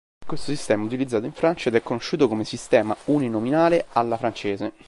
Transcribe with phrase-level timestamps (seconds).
[0.25, 4.73] Questo sistema è utilizzato in Francia ed è conosciuto come sistema uninominale "alla francese".